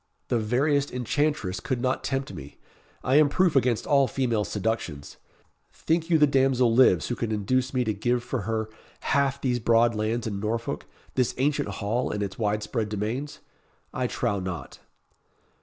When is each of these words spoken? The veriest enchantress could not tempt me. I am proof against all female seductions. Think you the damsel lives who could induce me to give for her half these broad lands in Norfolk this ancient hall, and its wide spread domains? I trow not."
The 0.29 0.39
veriest 0.39 0.91
enchantress 0.91 1.59
could 1.59 1.79
not 1.79 2.03
tempt 2.03 2.33
me. 2.33 2.57
I 3.03 3.17
am 3.17 3.29
proof 3.29 3.55
against 3.55 3.85
all 3.85 4.07
female 4.07 4.43
seductions. 4.43 5.17
Think 5.71 6.09
you 6.09 6.17
the 6.17 6.25
damsel 6.25 6.73
lives 6.73 7.09
who 7.09 7.15
could 7.15 7.31
induce 7.31 7.71
me 7.71 7.83
to 7.83 7.93
give 7.93 8.23
for 8.23 8.41
her 8.49 8.67
half 9.01 9.39
these 9.39 9.59
broad 9.59 9.93
lands 9.93 10.25
in 10.25 10.39
Norfolk 10.39 10.87
this 11.13 11.35
ancient 11.37 11.67
hall, 11.69 12.09
and 12.09 12.23
its 12.23 12.39
wide 12.39 12.63
spread 12.63 12.89
domains? 12.89 13.41
I 13.93 14.07
trow 14.07 14.39
not." 14.39 14.79